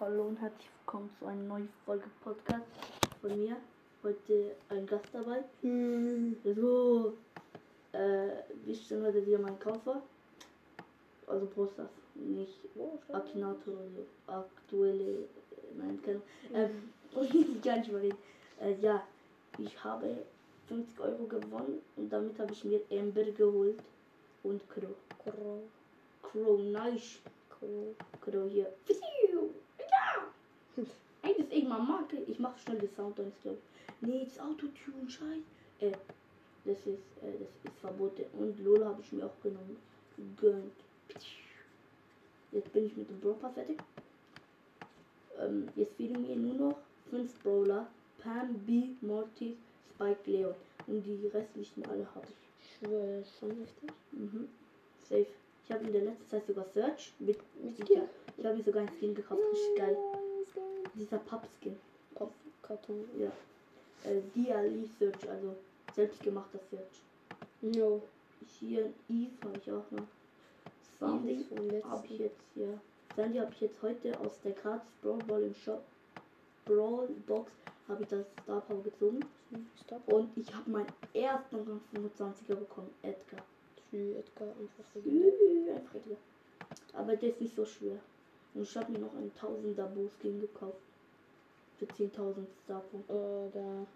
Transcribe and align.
Hallo 0.00 0.24
und 0.24 0.40
herzlich 0.40 0.68
willkommen 0.80 1.10
zu 1.18 1.26
einer 1.26 1.42
neuen 1.42 1.68
Folge 1.86 2.08
Podcast 2.22 2.64
von 3.20 3.38
mir. 3.38 3.56
Heute 4.02 4.56
ein 4.68 4.86
Gast 4.86 5.06
dabei. 5.12 5.44
So, 6.44 7.14
äh, 7.92 8.28
wir 8.64 8.74
stellen 8.74 9.04
heute 9.06 9.24
wieder 9.24 9.38
meinen 9.38 9.58
Koffer. 9.60 10.02
Also 11.26 11.46
Brustaf, 11.46 11.90
nicht 12.14 12.58
Akinator 13.12 13.74
oder 13.74 13.88
so. 13.94 14.32
Aktuelle, 14.32 15.28
nein, 15.76 16.00
keine 16.02 16.20
ähm, 16.52 16.90
ich 17.22 17.62
kann 17.62 17.78
nicht 17.80 17.92
mal 17.92 18.00
reden. 18.00 18.18
Äh, 18.60 18.74
ja, 18.80 19.02
ich 19.58 19.84
habe 19.84 20.24
50 20.68 21.00
Euro 21.00 21.24
gewonnen 21.24 21.80
und 21.96 22.10
damit 22.12 22.38
habe 22.38 22.52
ich 22.52 22.64
mir 22.64 22.80
Amber 22.90 23.24
geholt 23.24 23.78
und 24.42 24.60
Crow. 24.68 24.94
Crow. 25.22 25.60
Crow, 26.22 26.58
nice. 26.60 27.20
Crow. 27.48 27.94
Crow 28.20 28.50
hier. 28.50 28.72
Ja! 29.78 30.26
Ey, 30.76 30.84
das 31.22 31.38
ist 31.38 31.42
irgendwann 31.54 31.86
Marke. 31.86 32.16
Ich 32.26 32.38
mache 32.38 32.58
schnell 32.58 32.78
den 32.78 32.94
Sound 32.94 33.18
dann 33.18 33.32
glaube 33.42 33.58
ich. 33.58 34.08
Nee, 34.08 34.24
das 34.24 34.38
Autotune, 34.38 35.08
scheiße. 35.08 35.42
Äh, 35.80 35.92
das 36.64 36.78
ist, 36.78 36.88
äh, 37.22 37.38
das 37.38 37.72
ist 37.72 37.80
verboten. 37.80 38.24
Und 38.38 38.58
Lola 38.64 38.86
habe 38.86 39.00
ich 39.00 39.12
mir 39.12 39.26
auch 39.26 39.42
genommen. 39.42 39.76
Gönnt. 40.36 40.72
Jetzt 42.52 42.72
bin 42.72 42.86
ich 42.86 42.96
mit 42.96 43.08
dem 43.10 43.20
Brawler 43.20 43.50
fertig. 43.52 43.78
Ähm, 45.38 45.68
jetzt 45.74 45.94
fehlen 45.96 46.22
mir 46.22 46.36
nur 46.36 46.54
noch 46.54 46.78
fünf 47.10 47.34
Brawler. 47.42 47.86
Pam, 48.22 48.54
B, 48.66 48.90
Mortis, 49.00 49.56
Spike, 49.94 50.30
Leon. 50.30 50.54
Und 50.86 51.02
die 51.04 51.26
restlichen 51.26 51.84
alle 51.86 52.06
habe 52.14 52.26
ich. 52.28 52.78
Schwöre, 52.78 53.20
ist 53.20 53.38
schon 53.38 53.50
heftig. 53.50 53.90
Mhm. 54.12 54.48
Safe. 55.08 55.26
Ich 55.64 55.72
habe 55.72 55.84
in 55.84 55.92
der 55.92 56.02
letzten 56.02 56.28
Zeit 56.28 56.46
sogar 56.46 56.66
Search 56.72 57.12
mit, 57.18 57.38
Mit 57.62 57.88
ja, 57.88 58.02
Ich 58.36 58.44
habe 58.44 58.56
mir 58.56 58.62
sogar 58.62 58.82
einen 58.82 58.96
Skin 58.98 59.14
gekauft. 59.14 59.40
Richtig 59.50 59.76
geil. 59.76 59.96
Dieser 60.94 61.18
Papp-Skin. 61.18 61.76
Karton. 62.66 63.04
Ja. 63.18 63.30
Äh, 64.10 64.20
DLE 64.34 64.88
Search, 64.98 65.28
also 65.28 65.54
selbstgemachter 65.94 66.58
Search. 66.70 67.02
No. 67.60 68.02
Hier 68.58 68.92
Eve 69.08 69.32
habe 69.42 69.58
ich 69.58 69.70
auch 69.70 69.90
noch. 69.90 70.06
Sandy 70.98 71.44
habe 71.82 72.06
ich 72.06 72.18
jetzt, 72.18 72.40
ja. 72.54 72.68
Sandy 73.16 73.38
habe 73.38 73.52
ich 73.52 73.60
jetzt 73.60 73.82
heute 73.82 74.18
aus 74.20 74.40
der 74.42 74.52
gratis 74.52 74.90
Brawl 75.02 75.18
Ball 75.26 75.42
im 75.42 75.54
Shop. 75.54 75.82
Brawl 76.64 77.08
Box 77.26 77.50
habe 77.88 78.02
ich 78.02 78.08
das 78.08 78.26
Star 78.42 78.60
Power 78.62 78.82
gezogen. 78.82 79.20
Stop. 79.84 80.12
Und 80.12 80.36
ich 80.36 80.52
habe 80.54 80.70
meinen 80.70 80.92
ersten 81.12 81.56
Rang 81.56 81.80
25er 81.94 82.54
bekommen. 82.54 82.90
Edgar. 83.02 83.44
Edgar, 83.92 84.48
Einfach 84.48 84.84
Edgar. 84.96 86.16
Aber 86.94 87.16
der 87.16 87.28
ist 87.30 87.40
nicht 87.40 87.54
so 87.54 87.64
schwer. 87.64 87.98
Und 88.54 88.62
ich 88.62 88.76
habe 88.76 88.92
mir 88.92 89.00
noch 89.00 89.14
einen 89.14 89.32
1000er 89.32 89.86
Boost-Skin 89.86 90.40
gekauft. 90.40 90.78
Für 91.78 91.86
10.000 91.86 92.46
Starpunkte. 92.64 93.12
Äh, 93.12 93.50
da. 93.52 93.86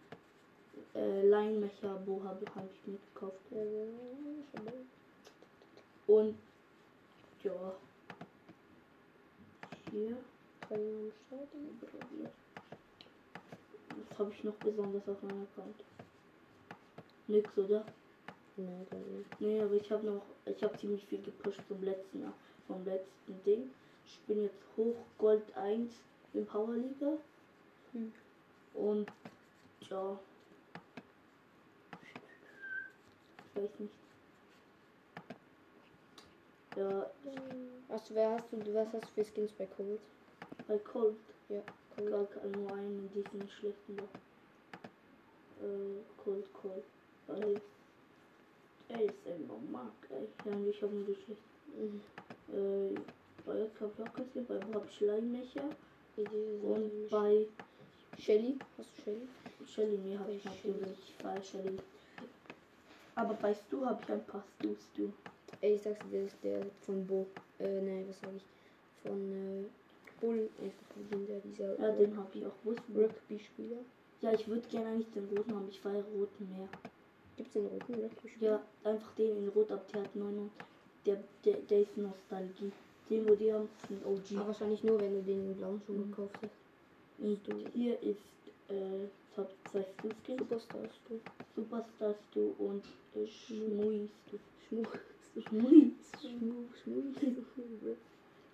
Äh, 1.01 1.29
Line 1.29 1.59
Mecha 1.59 1.95
Bo 2.05 2.21
habe 2.25 2.45
hab 2.55 2.65
ich 2.73 2.87
mir 2.87 2.99
gekauft. 3.15 3.41
Äh, 3.53 3.87
schon 4.53 4.67
Und 6.07 6.37
ja. 7.45 7.75
Hier. 9.93 10.17
Was 14.11 14.19
habe 14.19 14.33
ich 14.33 14.45
noch 14.45 14.55
besonders 14.55 15.09
auf 15.09 15.23
meinem 15.23 15.47
Account? 15.53 15.85
Nix, 17.29 17.57
oder? 17.57 17.85
Nee, 19.39 19.61
aber 19.61 19.75
ich 19.75 19.91
habe 19.91 20.05
noch, 20.05 20.23
ich 20.45 20.63
habe 20.63 20.77
ziemlich 20.79 21.05
viel 21.07 21.23
gepusht 21.23 21.61
vom 21.69 21.83
letzten 21.83 22.25
vom 22.67 22.85
letzten 22.85 23.43
Ding. 23.45 23.71
Ich 24.09 24.21
bin 24.21 24.43
jetzt 24.43 24.63
hoch 24.75 24.97
Gold 25.19 25.55
1 25.55 25.93
im 26.33 26.47
Power 26.47 26.75
Liga. 26.75 27.19
Hm. 27.93 28.11
Und 28.73 29.11
ja. 29.91 30.19
Ich 33.45 33.63
weiß 33.63 33.71
nicht. 33.81 33.93
Ja, 36.77 37.11
Was, 37.89 38.15
wer 38.15 38.31
hast 38.31 38.51
du, 38.51 38.75
was 38.75 38.87
hast 38.95 39.05
du 39.05 39.09
für 39.15 39.25
Skins 39.25 39.53
bei 39.53 39.67
Cold? 39.67 40.01
bei 40.67 40.79
Cold 40.79 41.17
Ja, 41.49 41.63
Cold. 41.97 42.11
gar 42.11 42.25
kein 42.27 42.51
nur 42.53 42.73
einen, 42.73 43.11
die 43.15 43.23
sind 43.31 43.51
schlechten 43.51 43.97
da. 43.97 44.05
Äh, 45.65 46.03
Cold, 46.23 46.47
Cold. 46.55 46.85
Weil, 47.27 47.61
ey, 48.89 49.07
ist 49.07 49.27
einfach 49.27 49.57
mag, 49.71 49.93
ey. 50.11 50.29
Ja, 50.45 50.53
und 50.53 50.69
ich 50.69 50.83
habe 50.83 50.95
nur 50.95 51.05
die 51.05 51.15
schlechten. 51.15 51.45
Mhm. 51.77 52.01
Äh, 52.55 53.01
bei 53.49 53.87
Blockenskin, 53.87 54.47
bei 54.47 54.61
Wie 54.61 56.25
diese 56.25 56.67
und 56.67 57.09
bei 57.11 57.47
Shelly. 58.19 58.59
Hast 58.77 58.91
du 58.97 59.03
Shelly? 59.03 59.29
Shelly, 59.67 59.99
mir 59.99 60.19
habe 60.19 60.33
ich 60.33 60.45
natürlich 60.45 61.15
bei 61.23 61.41
Shelly. 61.43 61.79
Aber 63.15 63.35
bei 63.35 63.55
Stu 63.55 63.85
habe 63.85 64.01
ich 64.03 64.13
ein 64.13 64.25
paar 64.27 64.45
Stu 64.57 64.75
Stu. 64.75 65.09
Ey, 65.61 65.75
ich 65.75 65.83
sag's 65.83 65.99
dir, 66.05 66.11
der 66.11 66.25
ist 66.27 66.37
der 66.43 66.67
von 66.83 67.07
Bo. 67.07 67.27
Äh, 67.59 67.81
ne, 67.81 68.05
was 68.09 68.21
sag 68.21 68.31
ich? 68.37 68.45
Von, 69.03 69.33
äh, 69.33 69.65
Bull. 70.21 70.49
Einfach 70.61 70.97
legendär, 70.97 71.41
dieser 71.41 71.79
Ja, 71.81 71.93
den 71.93 72.17
habe 72.17 72.29
ich 72.35 72.47
auch. 72.47 72.55
Wo 72.65 72.73
ist? 72.73 72.83
Rugby-Spieler. 72.95 73.79
Ja, 74.21 74.33
ich 74.33 74.47
würde 74.49 74.69
gerne 74.69 74.91
eigentlich 74.91 75.11
den 75.13 75.29
roten 75.29 75.55
haben. 75.55 75.69
Ich 75.69 75.81
feiere 75.81 76.05
roten 76.15 76.49
mehr. 76.51 76.69
Gibt's 77.37 77.53
den 77.53 77.67
roten 77.67 77.95
Rugby-Spieler? 77.95 78.61
Ja, 78.85 78.91
einfach 78.91 79.15
den 79.15 79.37
in 79.37 79.49
Rot 79.49 79.71
ab, 79.71 79.87
der 79.93 80.03
hat 80.03 80.17
9 80.17 80.39
und 80.39 80.51
der, 81.07 81.23
der, 81.45 81.55
der 81.55 81.81
ist 81.81 81.97
Nostalgie. 81.97 82.73
Den, 83.11 83.27
wo 83.29 83.35
die 83.35 83.53
haben, 83.53 83.69
ist 83.83 83.91
ein 83.91 84.01
Aber 84.05 84.13
OG. 84.43 84.47
wahrscheinlich 84.49 84.83
nur, 84.85 85.01
wenn 85.01 85.15
du 85.15 85.23
den 85.23 85.55
blauen 85.57 85.81
schon 85.87 85.97
Mhm. 85.97 86.11
gekauft 86.11 86.37
hast. 86.43 86.53
Und 87.19 87.41
hier 87.75 88.01
ist 88.03 88.19
äh, 88.69 89.07
Top 89.35 89.51
2 89.73 89.83
Stu. 89.99 90.09
Superstar 90.37 90.81
hast 90.83 91.01
du. 91.09 91.21
Superstar 91.57 92.15
Stu 92.31 92.53
und 92.59 92.85
äh, 93.15 93.27
Schmui 93.27 94.09
Stu. 94.27 94.37
Schmui. 94.69 95.93
Schmuh. 96.21 97.95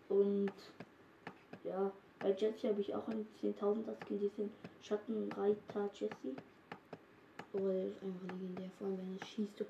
Und 0.09 0.53
ja, 1.65 1.91
bei 2.21 2.31
Jessie 2.33 2.69
habe 2.69 2.81
ich 2.81 2.95
auch 2.95 3.09
einen 3.09 3.27
10.000er 3.43 3.95
Skin, 4.07 4.21
diesen 4.21 4.51
Schattenreiter 4.83 5.91
Jessie. 5.95 6.37
Oh, 7.55 7.59
der 7.59 7.87
ist 7.87 8.03
einfach 8.03 8.35
legendär. 8.35 8.71
Vor 8.79 8.87
allem, 8.89 8.99
wenn 8.99 9.19
er 9.21 9.27
schießt. 9.27 9.65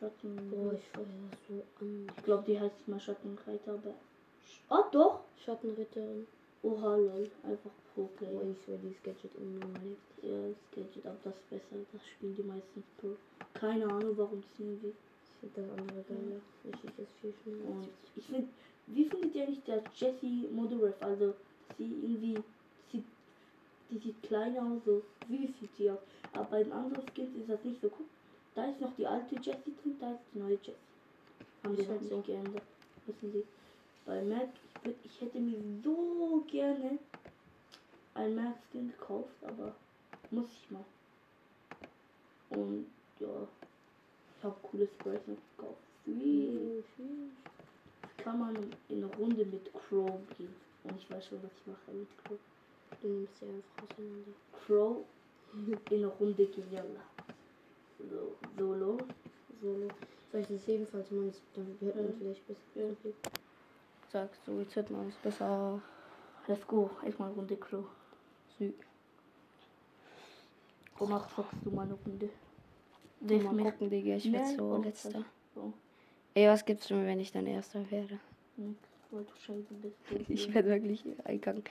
Schatten. 0.00 0.50
Boah, 0.50 0.72
ich 0.72 0.90
das 0.92 1.02
so 1.46 1.62
an. 1.80 2.06
ich 2.16 2.24
glaube, 2.24 2.44
die 2.46 2.58
heißt 2.58 2.88
mal 2.88 2.98
Schattenreiter, 2.98 3.74
aber. 3.74 3.94
Oh, 4.70 4.84
doch! 4.90 5.20
Schattenritterin. 5.44 6.26
Oha, 6.62 6.96
lol. 6.96 7.30
Einfach 7.42 7.70
Pro 7.94 8.02
Boah, 8.02 8.16
Play. 8.16 8.50
ich 8.52 8.64
schwör, 8.64 8.78
dieses 8.78 9.02
Gadget 9.02 9.30
unnormal 9.36 9.82
lebt. 9.82 10.24
Ja, 10.24 10.48
das 10.48 10.56
Gadget, 10.74 11.06
aber 11.06 11.18
das 11.22 11.34
ist 11.34 11.50
besser. 11.50 11.76
Das 11.92 12.06
spielen 12.06 12.34
die 12.34 12.42
meistens 12.42 12.84
Pro. 12.98 13.16
Keine 13.52 13.84
Ahnung, 13.84 14.16
warum 14.16 14.40
das 14.40 14.58
irgendwie. 14.58 14.88
Ich 14.88 15.36
finde 15.40 15.60
das 15.60 15.78
andere 15.78 16.02
geiler. 16.08 16.40
Ich 16.64 16.80
schieße 16.80 16.94
das 16.96 17.08
viel 17.20 17.34
schneller. 17.42 17.70
Und 17.70 17.88
ich 18.16 18.24
finde, 18.24 18.48
wie 18.86 19.04
findet 19.04 19.34
ihr 19.34 19.48
nicht 19.48 19.68
der 19.68 19.82
Jessie 19.94 20.48
Modoref? 20.50 20.96
Also, 21.00 21.34
sie 21.76 21.84
irgendwie. 21.84 22.42
Sieht, 22.90 23.04
die 23.90 23.98
sieht 23.98 24.22
kleiner 24.22 24.62
aus, 24.62 24.80
so. 24.86 25.02
Wie 25.28 25.46
sieht 25.60 25.76
sie 25.76 25.90
aus? 25.90 26.00
Aber 26.32 26.44
bei 26.44 26.62
den 26.62 26.72
anderen 26.72 27.06
Skins 27.14 27.36
ist 27.36 27.50
das 27.50 27.62
nicht 27.64 27.80
so 27.80 27.88
cool. 27.88 28.06
Da 28.54 28.64
ist 28.66 28.80
noch 28.80 28.94
die 28.96 29.06
alte 29.06 29.36
Jessie 29.36 29.74
drin, 29.82 29.96
da 30.00 30.12
ist 30.12 30.24
die 30.34 30.38
neue 30.38 30.54
Jessie. 30.54 30.74
Haben 31.62 31.76
noch 31.76 31.88
halt 31.88 32.00
nicht 32.02 32.10
so. 32.10 32.20
geändert. 32.20 32.62
Wissen 33.06 33.32
Sie. 33.32 33.44
Bei 34.06 34.22
Mac, 34.22 34.48
ich, 34.64 34.84
würd, 34.84 34.96
ich 35.04 35.20
hätte 35.20 35.38
mir 35.38 35.58
so 35.84 36.44
gerne 36.50 36.98
ein 38.14 38.34
Mac 38.34 38.56
Skin 38.70 38.90
gekauft, 38.90 39.34
aber 39.42 39.74
muss 40.30 40.46
ich 40.52 40.70
mal. 40.70 40.84
Und 42.50 42.86
ja, 43.20 43.46
ich 44.36 44.44
habe 44.44 44.56
coole 44.62 44.88
Sprays 44.88 45.20
noch 45.26 45.36
gekauft. 45.56 45.78
Wie 46.06 46.82
kann 48.16 48.38
man 48.38 48.56
in 48.88 49.04
eine 49.04 49.14
Runde 49.16 49.44
mit 49.44 49.72
Crow 49.72 50.18
gehen? 50.36 50.54
Und 50.84 50.96
ich 50.96 51.10
weiß 51.10 51.26
schon, 51.26 51.42
was 51.42 51.50
ich 51.52 51.66
mache 51.66 51.92
mit 51.92 52.08
Crow. 52.24 52.38
Du 53.00 53.08
nimmst 53.08 53.38
sie 53.38 53.46
einfach 53.46 53.84
auseinander. 53.84 54.32
Crow 54.66 55.04
in 55.90 55.96
eine 55.96 56.06
Runde 56.06 56.46
gehen, 56.46 56.72
yalla. 56.72 57.00
So, 58.08 58.36
Solo. 58.56 58.98
Solo. 59.60 59.88
Soll 60.32 60.40
ich 60.42 60.46
das 60.48 60.68
ebenfalls 60.68 61.10
mal? 61.10 61.30
Dann 61.54 61.76
hört 61.80 61.96
man 61.96 62.04
Ja. 62.06 62.12
vielleicht 62.18 62.46
besser. 62.46 62.60
Ja. 62.74 62.86
Sagst 64.10 64.40
du, 64.46 64.60
jetzt 64.60 64.76
hört 64.76 64.90
man 64.90 65.08
es 65.08 65.16
besser. 65.16 65.80
Let's 66.46 66.66
go. 66.66 66.90
Erstmal 67.04 67.30
Runde 67.32 67.56
Crow. 67.56 67.84
Sü. 68.58 68.72
Wonach 70.98 71.34
zockst 71.34 71.58
du 71.64 71.70
mal 71.70 71.82
eine 71.82 71.94
Runde? 71.94 72.28
Mal 73.20 73.70
gucken, 73.72 73.90
Digga. 73.90 74.16
Ich 74.16 74.30
werde 74.32 74.56
so 74.56 74.76
letzter. 74.82 75.24
So. 75.54 75.72
Ey, 76.34 76.48
was 76.48 76.64
gibt's 76.64 76.88
mir, 76.90 77.04
wenn 77.06 77.20
ich 77.20 77.32
dann 77.32 77.46
erster 77.46 77.88
werde? 77.90 78.18
Nix, 78.56 78.78
weil 79.10 79.24
du 79.24 79.32
scheiße 79.44 79.74
bist. 79.74 79.96
Ich 80.28 80.52
werde 80.54 80.68
wirklich 80.68 81.04
eingegangen. 81.24 81.64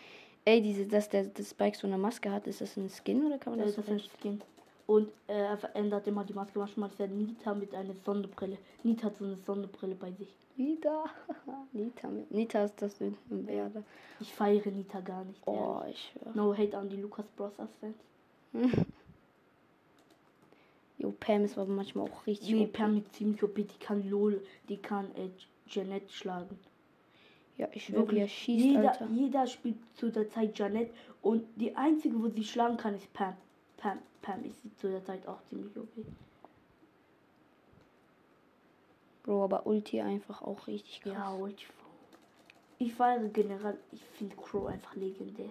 Ey, 0.45 0.61
diese, 0.61 0.85
dass 0.87 1.09
der 1.09 1.25
das 1.25 1.49
Spike 1.51 1.77
so 1.77 1.87
eine 1.87 1.97
Maske 1.97 2.31
hat, 2.31 2.47
ist 2.47 2.61
das 2.61 2.75
ein 2.77 2.89
Skin 2.89 3.25
oder 3.25 3.37
kann 3.37 3.53
man 3.53 3.59
Ja, 3.59 3.65
das 3.65 3.75
das 3.75 3.85
so 3.85 3.93
ist 3.93 4.03
ein 4.03 4.09
Skin. 4.19 4.41
Und 4.89 5.09
äh, 5.27 5.33
er 5.33 5.55
verändert 5.59 6.07
immer 6.07 6.23
die 6.25 6.33
Maske. 6.33 6.57
Manchmal 6.57 6.89
ist 6.89 6.99
er 6.99 7.07
Nita 7.07 7.53
mit 7.53 7.75
einer 7.75 7.93
Sonnenbrille. 7.93 8.57
Nita 8.81 9.05
hat 9.05 9.17
so 9.17 9.25
eine 9.25 9.35
Sonnenbrille 9.35 9.93
bei 9.93 10.11
sich. 10.13 10.33
Nita. 10.57 11.03
Nita, 11.73 12.07
mit- 12.07 12.31
Nita 12.31 12.63
ist 12.63 12.81
das 12.81 12.99
Werde. 12.99 13.83
Ich 14.19 14.33
feiere 14.33 14.71
Nita 14.71 14.99
gar 15.01 15.23
nicht. 15.25 15.39
Oh, 15.45 15.77
ehrlich. 15.81 15.93
ich 16.15 16.21
schwör. 16.23 16.31
No 16.33 16.57
hate 16.57 16.75
an 16.75 16.89
die 16.89 16.95
Lucas 16.95 17.27
Brothers 17.37 17.69
Fans. 17.79 17.97
Jo, 20.97 21.13
Pam 21.19 21.45
ist 21.45 21.57
aber 21.57 21.71
manchmal 21.71 22.09
auch 22.09 22.25
richtig 22.27 22.49
Nee, 22.49 22.63
OP. 22.63 22.73
Pam 22.73 22.97
ist 22.97 23.13
ziemlich 23.13 23.41
OP. 23.43 23.55
Die 23.55 23.65
kann 23.79 24.09
LOL, 24.09 24.43
die 24.67 24.77
kann 24.77 25.05
äh, 25.15 25.29
Janet 25.67 26.11
schlagen. 26.11 26.59
Ja, 27.57 27.69
ich 27.71 27.93
wie 27.93 28.17
er 28.17 28.27
schießt, 28.27 28.65
jeder, 28.65 28.91
Alter. 28.91 29.07
jeder 29.13 29.45
spielt 29.47 29.77
zu 29.95 30.09
der 30.11 30.29
Zeit 30.29 30.57
Janet 30.57 30.91
und 31.21 31.45
die 31.55 31.75
einzige, 31.75 32.21
wo 32.21 32.27
sie 32.27 32.43
schlagen 32.43 32.75
kann, 32.75 32.95
ist 32.95 33.13
Pam. 33.13 33.35
Pam, 33.77 33.99
Pam 34.21 34.43
ist 34.45 34.79
zu 34.79 34.89
der 34.89 35.03
Zeit 35.05 35.27
auch 35.27 35.41
ziemlich 35.49 35.75
OP. 35.77 35.87
Bro, 39.23 39.43
aber 39.43 39.65
Ulti 39.67 40.01
einfach 40.01 40.41
auch 40.41 40.67
richtig 40.67 41.01
krass. 41.01 41.13
Ja, 41.13 41.33
Ulti. 41.33 41.65
Ich 42.79 42.93
feiere 42.93 43.27
generell, 43.27 43.77
ich 43.91 44.01
finde 44.17 44.35
Crow 44.37 44.67
einfach 44.67 44.95
legendär. 44.95 45.49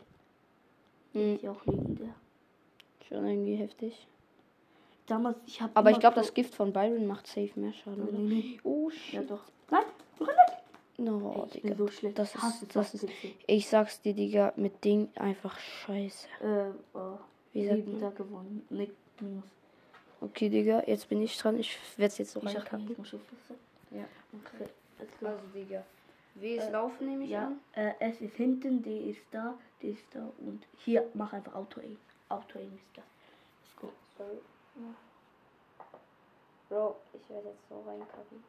Hm, 1.12 1.35
Ist 1.37 1.43
ja 1.43 1.50
auch 1.53 1.67
legendär. 1.67 2.15
schon 3.06 3.26
irgendwie 3.26 3.56
heftig. 3.56 4.06
Damals, 5.06 5.37
ich 5.47 5.61
habe. 5.61 5.75
Aber 5.75 5.91
ich 5.91 6.00
glaube, 6.00 6.17
das 6.17 6.32
Gift 6.35 6.55
von 6.55 6.73
Byron 6.73 7.06
macht 7.06 7.26
safe 7.26 7.50
mehr 7.56 7.73
Schaden, 7.73 8.03
oder? 8.09 8.19
nee. 8.19 8.59
Oh, 8.65 8.91
Ja, 8.91 9.20
shit. 9.20 9.31
doch. 9.31 9.43
Nein, 9.70 9.85
Renn 10.20 10.37
No, 11.00 11.47
Ey, 11.53 11.61
Digga. 11.61 11.76
so 11.76 11.87
schlecht. 11.88 12.19
Das 12.19 12.35
ist, 12.35 12.75
das 12.75 12.94
ist, 12.94 13.06
ich 13.47 13.69
sag's 13.69 14.00
dir, 14.03 14.15
Digga, 14.15 14.53
mit 14.56 14.82
Ding 14.85 15.09
einfach 15.15 15.56
scheiße. 15.59 16.26
Äh, 16.43 16.70
oh. 16.99 17.19
Wie 17.62 17.66
sagt 17.69 17.87
man? 17.87 18.00
da 18.00 18.10
gewonnen. 18.10 18.66
Nick 18.70 18.94
minus. 19.20 19.44
Okay, 20.20 20.49
Digga, 20.49 20.82
jetzt 20.87 21.08
bin 21.08 21.22
ich 21.22 21.37
dran. 21.38 21.58
Ich 21.58 21.78
werd's 21.96 22.19
jetzt 22.19 22.32
so 22.32 22.40
reinkacken. 22.40 22.87
nicht. 22.87 22.99
Ja. 23.90 24.05
Okay. 24.32 24.69
Also, 25.25 25.40
Digga. 25.55 25.84
W 26.34 26.56
ist 26.56 26.66
Äh, 26.69 26.70
Laufen, 26.70 27.08
nehme 27.08 27.25
ich 27.25 27.31
Ja, 27.31 27.46
an. 27.46 27.60
äh, 27.72 27.93
S 28.00 28.20
ist 28.20 28.34
hinten, 28.37 28.82
D 28.82 29.10
ist 29.10 29.22
da, 29.32 29.55
D 29.82 29.90
ist 29.90 30.05
da 30.12 30.28
und 30.46 30.64
hier 30.78 31.08
mach 31.14 31.32
einfach 31.32 31.55
Auto-Aim. 31.55 31.96
Auto-Aim 32.28 32.72
ist 32.75 32.96
das. 32.96 33.05
Let's 33.64 33.76
go. 33.81 33.93
Sorry. 34.16 34.38
Bro, 36.69 36.96
ich 37.14 37.31
werde 37.31 37.49
jetzt 37.49 37.69
so 37.69 37.81
reinkacken. 37.81 38.44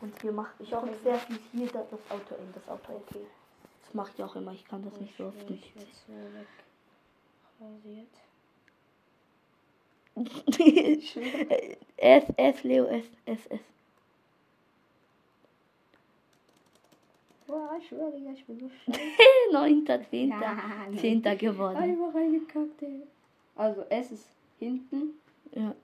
Und 0.00 0.20
hier 0.22 0.32
macht 0.32 0.54
ich 0.60 0.74
auch 0.74 0.82
hoffe, 0.82 0.94
sehr 1.02 1.18
viel 1.18 1.38
hier 1.52 1.66
da, 1.68 1.84
das 1.90 2.00
Auto-Aim, 2.10 2.52
das 2.54 2.68
Auto-Aim. 2.68 3.02
Okay. 3.08 3.26
Das 3.84 3.94
mache 3.94 4.12
ich 4.14 4.22
auch 4.22 4.36
immer, 4.36 4.52
ich 4.52 4.64
kann 4.64 4.84
das 4.84 4.98
nicht 5.00 5.16
so 5.16 5.26
oft 5.26 5.50
nicht. 5.50 5.72
Rasiert. 7.60 8.08
S, 11.96 12.24
S, 12.36 12.62
Leo, 12.64 12.84
S, 12.86 13.04
S, 13.26 13.46
S. 13.50 13.60
Boah, 17.46 17.76
ich 17.80 17.88
schwöre, 17.88 18.12
ich 18.32 18.44
bin 18.44 18.58
so 18.60 18.68
scheiße. 18.86 19.00
Neunter, 19.52 20.02
zehnter, 20.10 20.40
Ja, 20.40 20.86
zehnter 20.98 21.36
geworden. 21.36 21.76
Einfach 21.76 22.14
reingekackt, 22.14 22.82
ey. 22.82 23.02
Also, 23.56 23.82
S 23.88 24.10
ist 24.12 24.28
hinten. 24.58 25.14
Ja. 25.54 25.74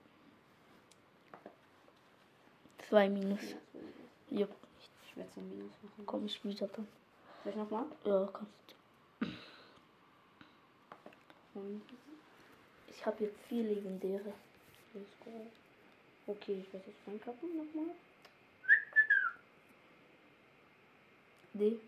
Zwei 2.87 3.09
Minus. 3.09 3.39
Jupp, 4.29 4.49
Ich 5.07 5.17
werde 5.17 5.29
so 5.33 5.41
ein 5.41 5.49
Minus 5.49 5.71
machen. 5.81 6.05
komm 6.05 6.25
ich 6.25 6.43
wieder 6.45 6.67
dann. 6.67 6.87
Soll 7.43 7.51
ich 7.53 7.57
nochmal? 7.57 7.85
Ja, 8.05 8.29
kannst 8.31 8.51
du. 8.67 8.75
Und 11.55 11.81
Ich 12.87 13.05
habe 13.05 13.23
jetzt 13.23 13.39
vier 13.47 13.63
legendäre. 13.63 14.33
Okay, 16.27 16.63
ich 16.65 16.73
werde 16.73 16.87
jetzt 16.87 17.07
reinkacken 17.07 17.57
nochmal. 17.57 17.95
D. 21.53 21.79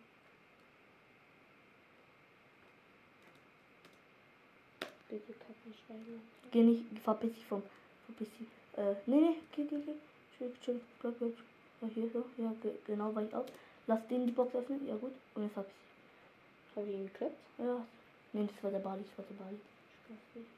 Bitte 5.09 5.33
kacken 5.33 5.73
schreiben. 5.85 6.21
Geh 6.51 6.63
nicht, 6.63 6.83
verpiss 7.03 7.33
dich 7.33 7.45
vom. 7.45 7.63
Verpiss 8.05 8.29
dich. 8.39 8.47
Äh, 8.77 8.95
nee, 9.05 9.17
nee, 9.17 9.35
geh, 9.55 9.63
geh, 9.65 9.81
geh. 9.81 9.93
Chill, 10.37 10.53
chill, 10.61 10.81
bleib, 10.99 11.17
bleib. 11.19 11.33
Ja, 11.81 11.87
hier 11.93 12.09
so. 12.11 12.25
Ja, 12.37 12.53
ge 12.61 12.71
genau, 12.85 13.13
weich 13.15 13.33
aus. 13.33 13.45
Lass 13.87 14.07
den 14.07 14.27
die 14.27 14.33
Box 14.33 14.55
öffnen. 14.55 14.85
Ja, 14.87 14.95
gut. 14.95 15.13
Und 15.35 15.43
jetzt 15.43 15.53
verpiss 15.53 15.73
dich. 15.73 16.75
Habe 16.75 16.87
ich 16.87 16.95
ihn 16.95 17.07
geklappt? 17.07 17.35
Ja. 17.57 17.85
Nee, 18.33 18.47
das 18.53 18.63
war 18.63 18.71
der 18.71 18.79
Bali, 18.79 19.03
das 19.03 19.17
war 19.17 19.25
der 19.29 19.43
Bali. 19.43 19.57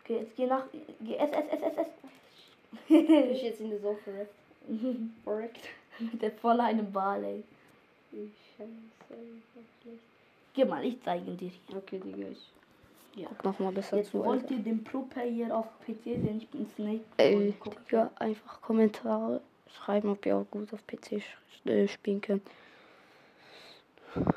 Okay, 0.04 0.20
jetzt 0.20 0.36
geh 0.36 0.46
nach. 0.46 0.64
Geh, 1.02 1.16
S, 1.16 1.32
S, 1.32 1.46
S, 1.52 1.62
S, 1.62 1.78
S. 1.78 1.88
Ich 2.88 3.42
jetzt 3.44 3.62
in 3.62 3.70
der 3.72 3.80
Sofa 3.80 3.98
verreckt? 4.04 4.34
Verreckt. 5.24 5.70
der 6.22 6.32
voll 6.32 6.60
einem 6.60 6.92
Ball, 6.92 7.24
ey. 7.24 7.44
Ich 8.12 8.32
scheiße. 8.58 8.72
so 9.10 9.62
schlecht. 9.82 10.00
Geh 10.54 10.66
mal, 10.66 10.84
ich 10.84 11.02
zeige 11.04 11.32
dir. 11.32 11.52
Okay, 11.76 12.00
Digga, 12.00 12.28
ich. 12.30 12.52
Ja. 13.16 13.28
Guck 13.30 13.44
nochmal 13.46 13.72
besser 13.72 13.98
Jetzt 13.98 14.12
zu, 14.12 14.24
wollt 14.24 14.44
Alter. 14.44 14.54
ihr 14.56 14.60
den 14.60 14.84
Pro-Player 14.84 15.56
auf 15.56 15.68
PC 15.82 16.04
sehen? 16.04 16.38
Ich 16.38 16.48
bin 16.50 16.68
Snake. 16.76 17.04
Ey, 17.18 17.54
Digga, 17.66 18.12
einfach 18.16 18.62
Kommentare 18.62 19.42
schreiben, 19.74 20.10
ob 20.10 20.26
ihr 20.26 20.38
auch 20.38 20.46
gut 20.52 20.72
auf 20.74 20.86
PC 20.86 21.22
äh, 21.66 21.88
spielen 21.88 22.22
könnt. 22.22 22.44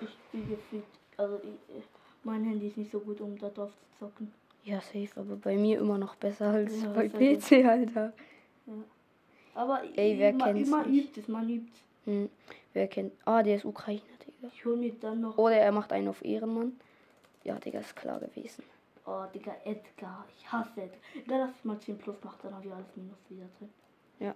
Ich 0.01 0.09
spiele 0.11 0.45
gefühlt. 0.57 0.85
Also, 1.17 1.41
ich, 1.43 1.77
äh, 1.77 1.83
mein 2.25 2.45
Handy 2.45 2.69
ist 2.69 2.77
nicht 2.77 2.91
so 2.93 3.01
gut, 3.01 3.21
um 3.21 3.39
da 3.39 3.49
drauf 3.49 3.71
zu 3.99 3.99
zocken. 4.07 4.33
Ja, 4.65 4.81
safe, 4.81 5.09
aber 5.17 5.37
bei 5.37 5.57
mir 5.57 5.79
immer 5.81 5.99
noch 5.99 6.15
besser 6.17 6.49
als 6.51 6.83
Ja, 6.83 6.93
bei 6.93 7.09
PC, 7.09 7.65
Alter. 7.65 8.13
Aber 9.55 9.83
Ey, 9.97 10.19
wer 10.19 10.31
immer, 10.31 10.45
kennt's 10.53 10.71
nicht? 10.71 10.87
übt 10.87 11.21
es, 11.21 11.29
man 11.29 11.49
übt 11.49 11.73
Hm. 12.05 12.29
Wer 12.73 12.89
kennt. 12.89 13.13
Ah, 13.25 13.43
der 13.43 13.57
ist 13.57 13.65
Ukrainer, 13.65 14.01
Digga. 14.27 14.49
Ich 14.53 14.65
hol 14.65 14.77
mir 14.77 14.93
dann 14.95 15.21
noch. 15.21 15.39
Oder 15.39 15.57
er 15.57 15.71
macht 15.73 15.93
einen 15.93 16.09
auf 16.09 16.25
Ehrenmann. 16.25 16.79
Ja, 17.45 17.59
Digga, 17.59 17.81
ist 17.81 17.95
klar 17.95 18.19
gewesen. 18.19 18.65
Oh, 19.07 19.25
Digga, 19.35 19.55
Edgar. 19.65 20.25
Ich 20.37 20.51
hasse 20.51 20.81
Edgar. 20.83 21.01
Egal, 21.15 21.39
dass 21.47 21.57
ich 21.59 21.65
mal 21.65 21.79
10 21.79 21.99
plus 21.99 22.17
mache, 22.25 22.39
dann 22.43 22.55
habe 22.55 22.67
ich 22.67 22.73
alles 22.73 22.87
minus 22.97 23.19
wieder 23.29 23.47
drin. 23.59 24.35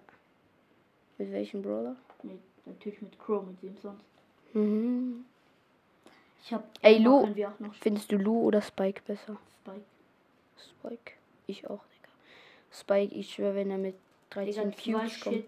Mit 1.19 1.33
welchem 1.33 1.62
Brawler? 1.62 1.97
Mit, 2.23 2.38
natürlich 2.67 3.00
mit 3.00 3.19
Crow, 3.19 3.44
mit 3.47 3.62
wem 3.62 3.77
sonst. 3.79 4.05
Mhm. 4.53 5.16
Ich 6.47 6.53
hab. 6.53 6.63
Ey, 6.81 6.99
Lu. 6.99 7.27
Findest 7.81 8.13
du 8.13 8.17
Lou 8.17 8.43
oder 8.43 8.63
Spike 8.63 9.03
besser? 9.05 9.37
Spike. 9.61 9.85
Spike. 10.57 11.13
Ich 11.49 11.69
auch, 11.69 11.81
Digga. 11.87 12.09
Spike, 12.71 13.15
ich 13.15 13.35
schwöre, 13.35 13.57
wenn 13.57 13.71
er 13.73 13.79
mit 13.79 13.97
13 14.31 14.71
Digga, 14.71 14.99
Cubes 15.01 15.21
kommt. 15.21 15.45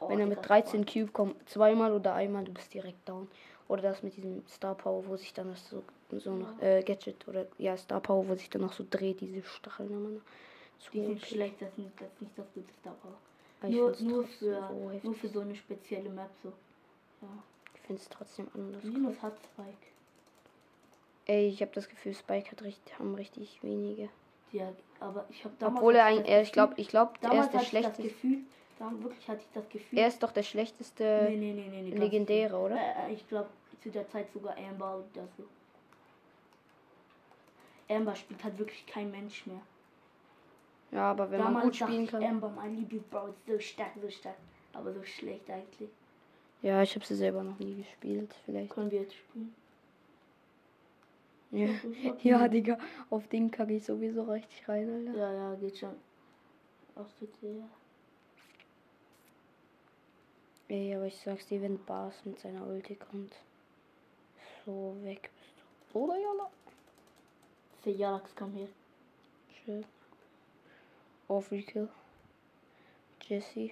Oh, 0.00 0.08
Wenn 0.08 0.20
er 0.20 0.26
mit 0.26 0.48
13 0.48 0.86
Cube 0.86 1.10
kommt, 1.12 1.48
zweimal 1.50 1.92
oder 1.92 2.14
einmal, 2.14 2.44
du 2.44 2.52
bist 2.52 2.72
direkt 2.72 3.06
down. 3.06 3.28
Oder 3.66 3.82
das 3.82 4.02
mit 4.02 4.16
diesem 4.16 4.42
Star 4.48 4.74
Power, 4.74 5.04
wo 5.06 5.16
sich 5.16 5.34
dann 5.34 5.50
das 5.50 5.68
so, 5.68 5.82
so 6.12 6.34
noch, 6.34 6.58
äh, 6.62 6.82
Gadget 6.82 7.28
oder, 7.28 7.46
ja, 7.58 7.76
Star 7.76 8.00
Power, 8.00 8.26
wo 8.26 8.34
sich 8.34 8.48
dann 8.48 8.62
noch 8.62 8.72
so 8.72 8.86
dreht, 8.88 9.20
diese 9.20 9.42
Stacheln 9.42 9.90
Ende. 9.90 10.20
So 10.78 10.90
Die 10.92 11.04
sind 11.04 11.20
schlecht, 11.20 11.60
das 11.60 11.68
ist 11.70 11.78
nicht 11.78 12.00
das, 12.00 12.08
ist 12.08 12.22
nicht 12.22 12.38
das 12.38 12.46
gute 12.54 12.72
Star 12.80 12.94
Power. 13.02 13.18
Aber 13.60 13.70
Nur, 13.70 13.92
find's 13.92 14.00
nur, 14.00 14.24
für, 14.24 14.68
so 14.68 15.08
nur 15.08 15.14
für 15.14 15.28
so 15.28 15.40
eine 15.40 15.54
spezielle 15.54 16.08
Map 16.08 16.30
so. 16.42 16.52
Ja. 17.20 17.28
Ich 17.74 17.80
finde 17.80 18.00
es 18.00 18.08
trotzdem 18.08 18.48
anders. 18.54 18.84
Linus 18.84 19.20
hat 19.20 19.36
Spike. 19.36 19.97
Ey, 21.28 21.48
ich 21.48 21.60
habe 21.60 21.70
das 21.74 21.88
Gefühl, 21.88 22.14
Spike 22.14 22.50
hat 22.50 22.62
richtig, 22.62 22.98
haben 22.98 23.14
richtig 23.14 23.62
wenige. 23.62 24.08
Ja, 24.50 24.72
aber 24.98 25.26
ich 25.28 25.44
habe 25.44 25.54
damals. 25.58 25.76
Obwohl 25.76 25.94
er 25.94 26.16
das 26.16 26.26
er, 26.26 26.42
ich 26.42 26.52
glaube, 26.52 26.74
ich 26.78 26.88
glaube, 26.88 27.12
er 27.20 27.40
ist 27.40 27.50
der 27.50 27.60
das 27.60 27.68
schlechteste. 27.68 28.02
Gefühl, 28.02 28.38
wirklich 28.78 29.28
hatte 29.28 29.42
ich 29.42 29.52
das 29.52 29.68
Gefühl. 29.68 29.98
Er 29.98 30.08
ist 30.08 30.22
doch 30.22 30.32
der 30.32 30.42
schlechteste 30.42 31.28
nee, 31.30 31.36
nee, 31.36 31.52
nee, 31.52 31.82
nee, 31.82 31.90
Legendäre, 31.90 32.56
oder? 32.56 32.76
Äh, 32.76 33.10
äh, 33.10 33.12
ich 33.12 33.28
glaube 33.28 33.50
zu 33.82 33.90
der 33.90 34.08
Zeit 34.08 34.32
sogar 34.32 34.56
Amber 34.56 35.04
oder 35.12 35.28
so. 35.36 35.44
Amber 37.94 38.14
spielt 38.16 38.42
halt 38.42 38.58
wirklich 38.58 38.86
kein 38.86 39.10
Mensch 39.10 39.46
mehr. 39.46 39.60
Ja, 40.90 41.10
aber 41.10 41.30
wenn 41.30 41.40
man 41.40 41.54
Damals 41.54 41.64
gut 41.66 41.80
dachte 41.80 41.92
spielen 41.92 42.06
kann. 42.06 42.24
Amber, 42.24 42.48
mein 42.48 42.74
Lieblingsbau 42.74 43.26
ist 43.26 43.46
so 43.46 43.58
stark, 43.58 43.92
so 44.00 44.08
stark. 44.08 44.36
Aber 44.72 44.92
so 44.92 45.02
schlecht 45.02 45.48
eigentlich. 45.50 45.90
Ja, 46.62 46.82
ich 46.82 46.94
habe 46.94 47.04
sie 47.04 47.14
selber 47.14 47.42
noch 47.42 47.58
nie 47.58 47.76
gespielt, 47.76 48.34
vielleicht. 48.44 48.70
Können 48.72 48.90
wir 48.90 49.02
jetzt 49.02 49.14
spielen? 49.14 49.54
Ja, 51.50 51.68
ja 52.22 52.48
Digga, 52.48 52.78
auf 53.10 53.26
den 53.28 53.50
kacke 53.50 53.74
ich 53.74 53.84
sowieso 53.84 54.22
richtig 54.24 54.68
rein, 54.68 54.88
Alter. 54.88 55.18
Ja, 55.18 55.32
ja, 55.32 55.54
geht 55.54 55.78
schon. 55.78 55.94
Aus 56.94 57.14
der 57.20 57.28
Ey, 60.68 60.94
aber 60.94 61.06
ich 61.06 61.16
sag's 61.16 61.46
dir, 61.46 61.62
wenn 61.62 61.82
Bars 61.84 62.14
mit 62.24 62.38
seiner 62.38 62.66
Ulti 62.66 62.94
kommt, 62.96 63.32
so 64.66 64.94
weg 65.02 65.30
bist 65.40 65.54
du. 65.92 65.98
Oder 65.98 66.18
Jalla? 66.18 66.50
Say 67.82 67.92
Jalax, 67.92 68.36
komm 68.36 68.52
her. 68.52 68.68
Shit. 69.64 69.86
Overkill. 71.28 71.88
Jesse. 73.22 73.70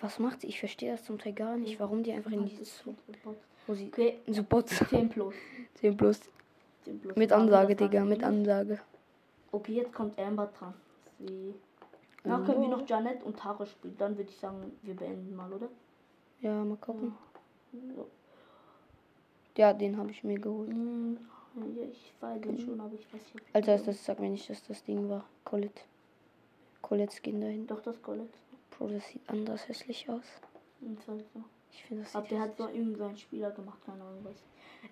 Was 0.00 0.18
macht 0.18 0.42
sie? 0.42 0.48
Ich 0.48 0.60
verstehe 0.60 0.92
das 0.92 1.04
zum 1.04 1.18
Teil 1.18 1.32
gar 1.32 1.56
nicht, 1.56 1.80
warum 1.80 2.02
die 2.02 2.12
einfach 2.12 2.30
in 2.32 2.46
dieses 2.46 2.84
sie 3.74 3.88
Okay, 3.88 4.20
so 4.26 4.42
Bots 4.42 4.76
10 4.88 5.08
plus. 5.08 5.34
10 5.74 5.96
plus 5.96 6.20
10 6.84 7.00
plus. 7.00 7.16
mit 7.16 7.32
Ansage, 7.32 7.74
Digga, 7.76 8.04
mit. 8.04 8.22
Ansage. 8.22 8.80
Okay, 9.52 9.72
jetzt 9.74 9.92
kommt 9.92 10.18
Amber 10.18 10.46
dran. 10.58 10.74
Sie. 11.18 11.54
Danach 12.22 12.44
können 12.44 12.60
wir 12.60 12.68
noch 12.68 12.86
Janet 12.88 13.22
und 13.22 13.38
Tara 13.38 13.64
spielen. 13.64 13.96
Dann 13.98 14.16
würde 14.16 14.28
ich 14.28 14.36
sagen, 14.36 14.72
wir 14.82 14.94
beenden 14.94 15.34
mal, 15.36 15.52
oder? 15.52 15.68
Ja, 16.40 16.64
mal 16.64 16.76
gucken. 16.76 17.14
So. 17.72 18.06
Ja, 19.56 19.72
den 19.72 19.96
habe 19.96 20.10
ich 20.10 20.22
mir 20.24 20.38
geholt. 20.38 20.70
Hm, 20.70 21.18
ja, 21.76 21.84
ich 21.84 22.12
weiß 22.20 22.40
den 22.42 22.58
schon, 22.58 22.80
aber 22.80 22.94
ich 22.94 23.06
weiß 23.12 23.22
nicht. 23.34 23.46
ich 23.48 23.54
Also 23.54 23.84
das, 23.86 24.04
sag 24.04 24.18
mir 24.20 24.28
nicht, 24.28 24.50
dass 24.50 24.62
das 24.64 24.82
Ding 24.84 25.08
war. 25.08 25.24
Colette. 25.44 25.82
Colette 26.82 27.14
Skin 27.16 27.40
dahin. 27.40 27.66
Doch, 27.66 27.80
das 27.80 28.02
Colette. 28.02 28.28
Bro, 28.70 28.88
das 28.88 29.06
sieht 29.08 29.28
anders 29.28 29.66
hässlich 29.68 30.08
aus. 30.10 30.24
Und 30.80 31.02
so. 31.04 31.18
Ich 31.76 31.84
finde 31.84 32.04
das 32.04 32.16
Aber 32.16 32.26
der 32.26 32.40
hat 32.40 32.56
so 32.56 32.66
irgendeinen 32.68 33.16
Spieler 33.18 33.50
gemacht, 33.50 33.78
keine 33.84 34.02
Ahnung 34.02 34.24
was. 34.24 34.42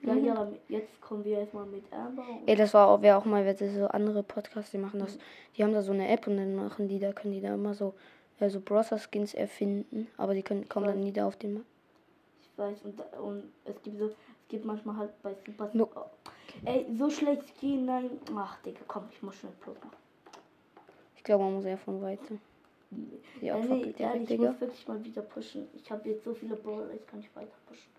Ja, 0.02 0.12
Mhm. 0.14 0.24
ja, 0.26 0.48
jetzt 0.68 1.00
kommen 1.00 1.24
wir 1.24 1.38
erstmal 1.38 1.64
mit 1.64 1.90
Amber. 1.92 2.24
Ey, 2.44 2.56
das 2.56 2.74
war 2.74 2.88
auch, 2.88 3.00
wäre 3.00 3.16
auch 3.16 3.24
mal, 3.24 3.56
so 3.56 3.86
andere 3.86 4.22
Podcasts, 4.22 4.70
die 4.70 4.78
machen 4.78 5.00
das. 5.00 5.18
Die 5.56 5.64
haben 5.64 5.72
da 5.72 5.80
so 5.82 5.92
eine 5.92 6.08
App 6.08 6.26
und 6.26 6.36
dann 6.36 6.54
machen 6.54 6.88
die, 6.88 6.98
da 6.98 7.12
können 7.12 7.32
die 7.32 7.40
da 7.40 7.54
immer 7.54 7.72
so, 7.74 7.94
äh, 8.38 8.50
so 8.50 8.60
Browser-Skins 8.60 9.32
erfinden, 9.34 10.08
aber 10.18 10.34
die 10.34 10.42
können, 10.42 10.68
kommen 10.68 10.86
dann 10.86 11.00
nie 11.00 11.12
da 11.12 11.26
auf 11.26 11.36
den 11.36 11.54
Markt. 11.54 11.68
ich 12.42 12.58
weiß, 12.58 12.82
und, 12.82 13.00
und 13.18 13.52
es 13.64 13.80
gibt 13.82 13.98
so, 13.98 14.06
es 14.06 14.14
gibt 14.48 14.64
manchmal 14.66 14.96
halt 14.96 15.22
bei 15.22 15.34
Super. 15.46 15.70
No. 15.72 15.88
Oh. 15.94 16.04
Ey, 16.66 16.86
so 16.98 17.08
schlecht 17.08 17.44
Skin, 17.56 17.86
nein. 17.86 18.10
Ach, 18.36 18.60
Digga, 18.62 18.80
komm, 18.86 19.04
ich 19.10 19.22
muss 19.22 19.36
schnell 19.36 19.52
Plus 19.60 19.76
machen. 19.76 19.96
Ich 21.16 21.24
glaube, 21.24 21.44
man 21.44 21.54
muss 21.54 21.64
eher 21.64 21.78
von 21.78 22.02
weiter. 22.02 22.34
Die 22.90 23.46
Ja, 23.46 23.56
Opfer 23.56 23.68
nee, 23.74 23.82
direkt, 23.82 24.00
ehrlich, 24.00 24.30
ich 24.30 24.38
muss 24.38 24.60
wirklich 24.60 24.88
mal 24.88 25.04
wieder 25.04 25.22
pushen. 25.22 25.68
Ich 25.74 25.90
habe 25.90 26.08
jetzt 26.08 26.24
so 26.24 26.34
viele 26.34 26.56
Brawler, 26.56 26.92
jetzt 26.92 27.08
kann 27.08 27.20
ich 27.20 27.34
weiter 27.34 27.56
pushen. 27.66 27.90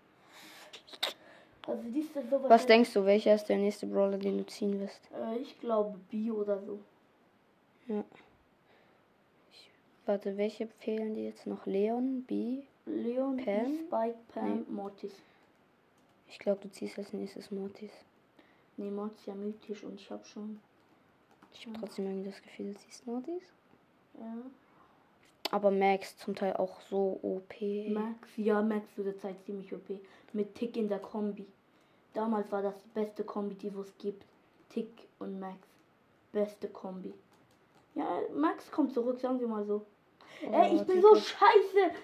Also 1.66 1.82
dies 1.88 2.04
ist 2.14 2.30
so 2.30 2.48
Was 2.48 2.66
denkst 2.66 2.92
du, 2.92 3.04
welcher 3.04 3.34
ist 3.34 3.46
der 3.46 3.56
nächste 3.56 3.86
Brawler, 3.86 4.18
den 4.18 4.38
du 4.38 4.46
ziehen 4.46 4.80
wirst? 4.80 5.00
Äh, 5.12 5.38
ich 5.38 5.58
glaube 5.58 5.98
B 6.10 6.30
oder 6.30 6.60
so. 6.60 6.78
Warte, 10.06 10.36
welche 10.36 10.68
fehlen 10.78 11.14
dir 11.14 11.24
jetzt 11.24 11.46
noch? 11.46 11.66
Leon, 11.66 12.22
B? 12.22 12.62
Leon, 12.86 13.36
Pam? 13.38 13.64
B, 13.64 13.78
Spike, 13.86 14.18
Pam, 14.28 14.64
Mortis. 14.68 15.12
Ich 16.28 16.38
glaube, 16.38 16.60
du 16.62 16.70
ziehst 16.70 16.98
als 16.98 17.12
nächstes 17.12 17.50
Mortis. 17.50 17.90
Nee, 18.76 18.90
Mortis 18.90 19.18
ist 19.20 19.26
ja 19.26 19.34
mythisch 19.34 19.82
und 19.82 20.00
ich 20.00 20.08
habe 20.10 20.24
schon. 20.24 20.60
Ich 21.52 21.66
habe 21.66 21.78
trotzdem 21.78 22.06
irgendwie 22.06 22.30
das 22.30 22.40
Gefühl, 22.40 22.72
du 22.72 22.78
ziehst 22.78 23.06
Mortis. 23.06 23.42
Ja. 24.14 24.36
Aber 25.50 25.70
Max 25.70 26.16
zum 26.18 26.34
Teil 26.34 26.54
auch 26.54 26.80
so 26.80 27.18
OP. 27.22 27.54
Max, 27.88 28.28
ja, 28.36 28.62
Max 28.62 28.94
zu 28.94 29.02
der 29.02 29.16
Zeit 29.18 29.36
ziemlich 29.44 29.72
OP. 29.72 30.00
Mit 30.32 30.54
Tick 30.54 30.76
in 30.76 30.88
der 30.88 30.98
Kombi. 30.98 31.46
Damals 32.12 32.50
war 32.50 32.62
das 32.62 32.74
die 32.78 32.88
beste 32.94 33.24
Kombi, 33.24 33.54
die 33.54 33.68
es 33.68 33.96
gibt. 33.98 34.24
Tick 34.70 34.88
und 35.18 35.38
Max. 35.38 35.58
Beste 36.32 36.68
Kombi. 36.68 37.14
Ja, 37.94 38.20
Max 38.34 38.70
kommt 38.70 38.92
zurück, 38.92 39.18
sagen 39.20 39.40
wir 39.40 39.48
mal 39.48 39.64
so. 39.64 39.84
Ey, 40.42 40.74
ich 40.74 40.82
Oh, 40.82 40.84
bin 40.84 41.00
so 41.00 41.14
scheiße. 41.14 41.94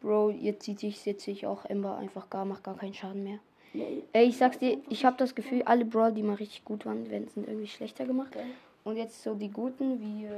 Bro, 0.00 0.30
jetzt 0.30 0.64
sieht 0.64 0.82
ich, 0.82 1.04
jetzt 1.06 1.24
sehe 1.24 1.34
ich 1.34 1.46
auch 1.46 1.64
Ember 1.64 1.96
einfach 1.96 2.30
gar, 2.30 2.44
macht 2.44 2.62
gar 2.62 2.76
keinen 2.76 2.94
Schaden 2.94 3.24
mehr. 3.24 3.38
Ja, 3.72 3.84
Ey, 4.12 4.28
ich 4.28 4.36
sag's 4.38 4.58
dir, 4.58 4.78
ich 4.88 5.04
habe 5.04 5.16
das 5.16 5.34
Gefühl, 5.34 5.62
alle 5.64 5.84
Brawl, 5.84 6.12
die 6.12 6.22
mal 6.22 6.34
richtig 6.36 6.64
gut 6.64 6.86
waren, 6.86 7.10
werden 7.10 7.28
sind 7.28 7.48
irgendwie 7.48 7.66
schlechter 7.66 8.04
gemacht. 8.06 8.34
Okay. 8.36 8.46
Und 8.84 8.96
jetzt 8.96 9.22
so 9.22 9.34
die 9.34 9.50
guten, 9.50 10.00
wie 10.00 10.28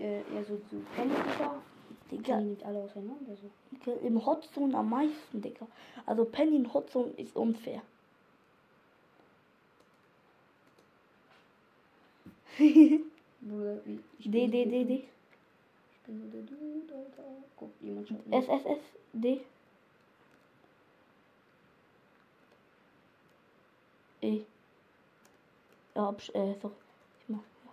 äh, 0.00 0.22
eher 0.34 0.44
so, 0.44 0.56
so 0.70 0.76
Penny, 0.96 1.14
Digga. 1.14 1.54
Die 2.10 2.16
nicht 2.44 2.64
alle 2.64 2.80
auseinander 2.80 3.36
so. 3.36 3.50
Digga, 3.70 3.92
im 4.00 4.24
Hotzone 4.24 4.76
am 4.76 4.90
meisten, 4.90 5.40
Digga. 5.40 5.66
Also 6.06 6.24
Penny 6.24 6.56
in 6.56 6.72
Hotzone 6.72 7.12
ist 7.16 7.36
unfair. 7.36 7.82
D, 14.20 14.48
D, 14.48 14.64
D. 14.66 14.84
D. 14.84 15.04
Guck, 17.56 17.70
jemand 17.80 18.08
schaut 18.08 18.20
S, 18.30 18.48
S, 18.48 18.64
S, 18.66 18.78
D. 19.12 19.40
E. 24.22 24.44
Ja, 25.94 26.10
äh, 26.10 26.54
sorry. 26.60 26.74
Ich 27.20 27.28
mach, 27.28 27.38
ja. 27.38 27.70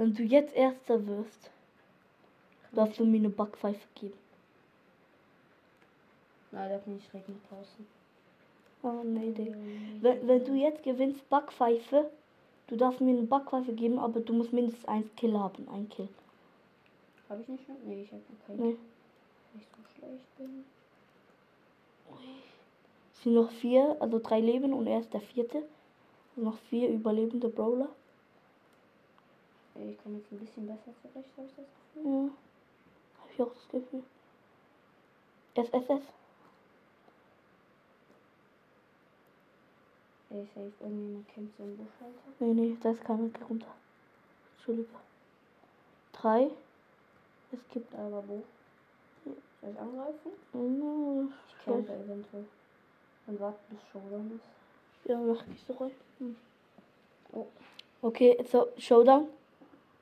Wenn 0.00 0.14
du 0.14 0.22
jetzt 0.22 0.56
Erster 0.56 1.06
wirst, 1.06 1.50
darfst 2.72 2.98
du 2.98 3.04
mir 3.04 3.18
eine 3.18 3.28
Backpfeife 3.28 3.86
geben. 3.96 4.16
Bin 6.52 6.96
ich 6.96 7.06
direkt 7.10 7.28
nach 7.28 7.50
draußen. 7.50 7.86
Oh 8.82 9.04
nee, 9.04 9.30
Digga. 9.30 9.58
Wenn, 10.00 10.26
wenn 10.26 10.42
du 10.46 10.54
jetzt 10.54 10.82
gewinnst, 10.84 11.28
Backpfeife, 11.28 12.10
du 12.68 12.76
darfst 12.76 13.02
mir 13.02 13.10
eine 13.10 13.26
Backpfeife 13.26 13.74
geben, 13.74 13.98
aber 13.98 14.20
du 14.20 14.32
musst 14.32 14.54
mindestens 14.54 14.88
ein 14.88 15.14
Kill 15.16 15.38
haben. 15.38 15.68
Ein 15.68 15.86
Kill. 15.90 16.08
Habe 17.28 17.42
ich 17.42 17.48
nicht 17.48 17.66
schon? 17.66 17.76
Nee, 17.84 18.00
ich 18.04 18.10
habe 18.10 18.22
noch 18.22 18.46
keinen. 18.46 18.70
Nee. 18.70 18.76
Weil 19.52 19.60
ich 19.60 19.66
so 19.66 20.00
schlecht 20.00 20.38
bin. 20.38 20.64
Es 23.12 23.22
sind 23.22 23.34
noch 23.34 23.50
vier, 23.50 23.98
also 24.00 24.18
drei 24.18 24.40
Leben 24.40 24.72
und 24.72 24.86
er 24.86 25.00
ist 25.00 25.12
der 25.12 25.20
vierte. 25.20 25.62
Also 26.30 26.48
noch 26.48 26.56
vier 26.70 26.88
überlebende 26.88 27.50
Brawler. 27.50 27.90
Ich 29.74 30.02
komme 30.02 30.18
jetzt 30.18 30.30
ein 30.32 30.38
bisschen 30.38 30.66
besser 30.66 30.92
zurecht, 31.00 31.28
habe 31.36 31.46
ich 31.46 31.54
das 31.56 31.66
Gefühl. 31.94 32.12
Ja. 32.12 32.30
Hab 33.20 33.30
ich 33.32 33.42
auch 33.42 33.52
das 33.54 33.68
Gefühl. 33.68 34.02
SSS. 35.54 36.02
Ey, 40.30 40.46
safe, 40.54 40.72
irgendjemand 40.80 41.28
kämpft 41.28 41.56
so 41.56 41.64
im 41.64 41.76
Busch, 41.76 41.88
Alter. 42.00 42.36
Nee, 42.38 42.52
nee, 42.52 42.76
da 42.80 42.90
ist 42.90 43.04
keiner 43.04 43.28
runter. 43.48 43.74
Entschuldigung. 44.56 45.00
Drei. 46.12 46.50
Es 47.52 47.58
gibt 47.72 47.92
Aber 47.94 48.22
wo? 48.28 48.42
Soll 49.24 49.70
ich 49.72 49.78
angreifen? 49.78 50.30
Mm, 50.52 51.32
Ich 51.48 51.64
campe 51.64 51.92
eventuell. 51.92 52.44
Und 53.26 53.40
warte 53.40 53.58
bis 53.70 53.80
Showdown 53.92 54.32
ist. 54.36 55.08
Ja, 55.10 55.18
mach 55.18 55.42
ich 55.52 55.64
so 55.66 55.72
rein. 55.74 55.90
Hm. 56.18 56.36
Oh. 57.32 57.46
Okay, 58.02 58.38
so, 58.50 58.68
Showdown. 58.78 59.28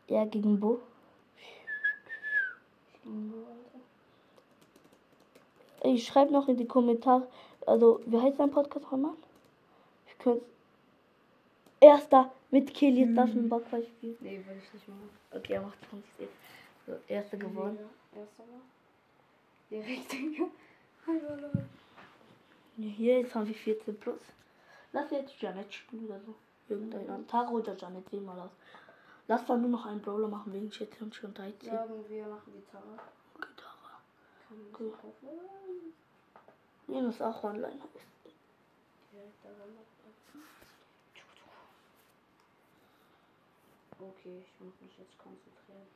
Ja, 0.08 0.24
gegen 0.24 0.58
Bo. 0.58 0.80
Ich 5.82 6.06
schreibe 6.06 6.32
noch 6.32 6.48
in 6.48 6.56
die 6.56 6.66
Kommentare. 6.66 7.28
Also, 7.66 8.00
wie 8.06 8.18
heißt 8.18 8.38
dein 8.40 8.50
Podcast 8.50 8.90
nochmal? 8.90 9.12
Ich 10.06 10.18
könnte. 10.18 10.44
Erster 11.80 12.32
mit 12.50 12.74
Kill, 12.74 12.98
jetzt 12.98 13.16
darf 13.16 13.28
ich 13.28 13.36
einen 13.36 13.48
Backfleisch 13.48 13.86
spielen. 13.86 14.16
Nee, 14.20 14.42
würde 14.44 14.58
ich 14.58 14.74
nicht 14.74 14.88
machen. 14.88 15.10
Okay, 15.30 15.52
er 15.52 15.62
macht 15.62 15.78
20 15.90 16.10
Safe. 16.18 16.28
So, 16.86 16.92
erster 17.06 17.36
gewonnen. 17.36 17.78
Erster 18.16 18.42
mal. 18.44 18.60
Direkt, 19.70 20.12
Digga. 20.12 20.44
Ja, 22.78 22.88
hier 22.88 23.20
jetzt 23.20 23.34
haben 23.34 23.46
wir 23.46 23.54
14 23.54 23.96
plus. 24.00 24.18
Lass 24.92 25.10
jetzt 25.10 25.40
Janet 25.40 25.72
spielen 25.72 26.06
oder 26.06 26.20
so. 26.26 26.34
Irgendein. 26.68 27.26
Taro 27.28 27.56
oder 27.56 27.76
Janet, 27.76 28.10
wähl 28.10 28.20
mal 28.20 28.40
aus. 28.40 28.50
Lass 29.28 29.44
dann 29.46 29.60
nur 29.60 29.70
noch 29.70 29.84
einen 29.86 30.00
Brawler 30.00 30.28
machen 30.28 30.52
wegen 30.52 30.70
Chat 30.70 31.00
und 31.02 31.14
schon 31.14 31.34
13. 31.34 31.70
Sagen 31.70 32.08
wir 32.08 32.26
machen. 32.26 32.52
Okay, 32.54 32.64
Tara. 32.72 32.96
Kann 34.48 34.58
man 34.58 34.66
Cool. 34.80 34.90
sich 34.90 35.00
kaufen. 35.00 35.28
Minus 36.86 37.20
auch 37.20 37.44
online 37.44 37.74
heißt. 37.74 38.08
Okay, 44.00 44.38
ich 44.44 44.64
muss 44.64 44.80
mich 44.80 44.96
jetzt 44.98 45.18
konzentrieren. 45.18 45.86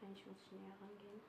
Eigentlich 0.00 0.24
muss 0.26 0.36
ich 0.46 0.52
näher 0.52 0.72
rangehen. 0.80 1.20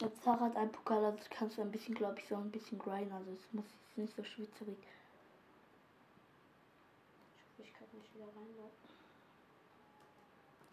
Jetzt 0.00 0.22
Tara 0.24 0.40
hat 0.46 0.56
einen 0.56 0.72
Pokal, 0.72 1.04
also 1.04 1.18
kannst 1.30 1.56
du 1.56 1.62
ein 1.62 1.70
bisschen, 1.70 1.94
glaube 1.94 2.18
ich, 2.18 2.26
so 2.28 2.36
ein 2.36 2.50
bisschen 2.50 2.78
grinden. 2.80 3.12
Also 3.12 3.30
es 3.30 3.52
muss 3.52 3.64
nicht 3.96 4.14
so 4.16 4.24
schwitzerig. 4.24 4.76
Ich 7.58 7.62
hoffe, 7.62 7.62
ich 7.62 7.72
kann 7.74 7.86
nicht 7.92 8.03
wieder 8.14 8.26
rein. 8.26 8.54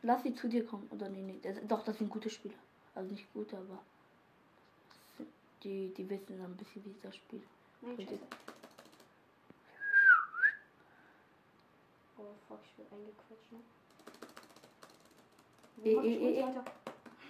Lass 0.04 0.24
sie 0.24 0.34
zu 0.34 0.48
dir 0.48 0.66
kommen. 0.66 0.88
Oder 0.92 1.10
nee, 1.10 1.22
nee. 1.22 1.40
Das, 1.42 1.58
doch, 1.68 1.84
das 1.84 1.98
sind 1.98 2.10
gute 2.10 2.30
Spieler. 2.30 2.56
Also 2.96 3.12
nicht 3.12 3.32
gute, 3.34 3.58
aber. 3.58 3.80
Die, 5.64 5.94
die 5.96 6.10
wissen 6.10 6.44
ein 6.44 6.58
bisschen, 6.58 6.84
wie 6.86 6.96
das 7.04 7.16
Spiel. 7.16 7.44
Oh 12.18 12.34
fuck, 12.48 12.60
ich 12.66 12.78
will 12.80 12.88
eingequetscht. 12.92 13.52
Ne? 13.52 13.60
Eh, 15.84 16.40
eh. 16.40 16.44
weiter. 16.44 16.66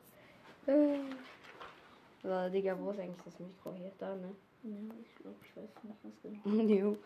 So, 2.22 2.48
Digga, 2.50 2.78
wo 2.78 2.90
ist 2.90 3.00
eigentlich 3.00 3.22
das 3.24 3.38
Mikro 3.40 3.72
hier? 3.74 3.92
Da, 3.98 4.14
ne? 4.14 4.34
Ja, 4.62 4.94
ich 5.00 5.14
glaube, 5.16 5.36
ich 5.42 5.56
weiß 5.56 5.70
nicht 5.84 5.96
was 6.02 6.12
genau. 6.22 6.96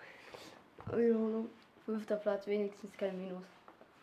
Jo. 0.98 1.48
Fünfter 1.84 2.16
Platz, 2.16 2.46
wenigstens 2.46 2.96
kein 2.96 3.18
Minus. 3.18 3.44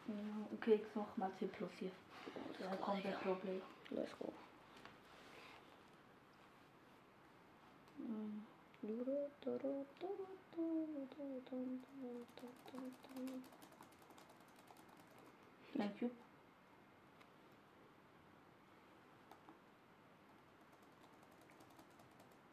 Ja, 0.08 0.14
okay, 0.54 0.76
ich 0.76 0.96
mach 0.96 1.18
mal 1.18 1.32
10 1.38 1.50
plus 1.50 1.70
hier. 1.80 1.92
Da 2.60 2.76
kommt 2.78 3.04
der 3.04 3.12
Problem. 3.12 3.62
Let's 3.90 4.18
go. 4.20 4.32
Thank 15.78 16.02
you. 16.02 16.10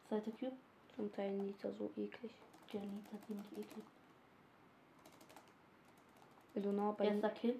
Zweiter 0.09 0.31
Cube. 0.31 0.51
Zum 0.95 1.13
Teil 1.13 1.37
nicht 1.37 1.61
so 1.61 1.69
eklig. 1.95 2.31
Janita 2.73 3.17
ziemlich 3.25 3.45
eklig. 3.53 3.85
Nah 6.75 6.91
bei 6.91 7.05
Erster 7.05 7.29
Kill. 7.29 7.55